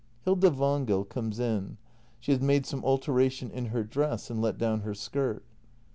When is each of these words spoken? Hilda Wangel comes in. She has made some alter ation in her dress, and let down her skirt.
Hilda 0.23 0.49
Wangel 0.49 1.03
comes 1.05 1.39
in. 1.39 1.77
She 2.19 2.31
has 2.31 2.41
made 2.41 2.65
some 2.65 2.83
alter 2.83 3.19
ation 3.19 3.51
in 3.51 3.67
her 3.67 3.83
dress, 3.83 4.31
and 4.31 4.41
let 4.41 4.57
down 4.57 4.79
her 4.79 4.95
skirt. 4.95 5.43